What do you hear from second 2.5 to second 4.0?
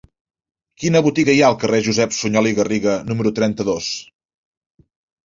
i Garriga número trenta-dos?